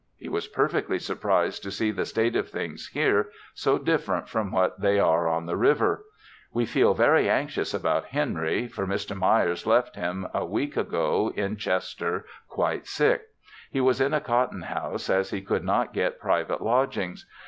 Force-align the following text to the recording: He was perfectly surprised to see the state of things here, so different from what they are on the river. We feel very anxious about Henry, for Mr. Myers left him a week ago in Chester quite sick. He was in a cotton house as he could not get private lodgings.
He 0.17 0.29
was 0.29 0.47
perfectly 0.47 0.97
surprised 0.97 1.61
to 1.61 1.69
see 1.69 1.91
the 1.91 2.07
state 2.07 2.35
of 2.35 2.49
things 2.49 2.87
here, 2.87 3.29
so 3.53 3.77
different 3.77 4.27
from 4.27 4.51
what 4.51 4.81
they 4.81 4.99
are 4.99 5.27
on 5.27 5.45
the 5.45 5.55
river. 5.55 6.05
We 6.51 6.65
feel 6.65 6.95
very 6.95 7.29
anxious 7.29 7.71
about 7.71 8.05
Henry, 8.05 8.67
for 8.67 8.87
Mr. 8.87 9.15
Myers 9.15 9.67
left 9.67 9.95
him 9.95 10.25
a 10.33 10.43
week 10.43 10.75
ago 10.75 11.31
in 11.35 11.55
Chester 11.55 12.25
quite 12.47 12.87
sick. 12.87 13.25
He 13.69 13.79
was 13.79 14.01
in 14.01 14.15
a 14.15 14.21
cotton 14.21 14.63
house 14.63 15.07
as 15.07 15.29
he 15.29 15.39
could 15.39 15.63
not 15.63 15.93
get 15.93 16.19
private 16.19 16.61
lodgings. 16.63 17.27